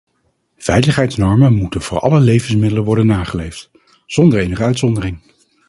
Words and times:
Veiligheidsnormen 0.57 1.53
moeten 1.53 1.81
voor 1.81 1.99
alle 1.99 2.19
levensmiddelen 2.19 2.83
worden 2.83 3.05
nageleefd, 3.05 3.71
zonder 4.05 4.39
enige 4.39 4.63
uitzondering. 4.63 5.19